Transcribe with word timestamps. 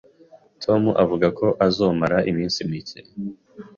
Tom 0.63 0.81
avuga 1.03 1.27
ko 1.37 1.47
azomara 1.65 2.17
iminsi 2.31 2.59
mike 2.69 2.99